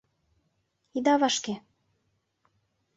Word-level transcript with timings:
Ида 0.97 1.13
вашке. 1.21 1.53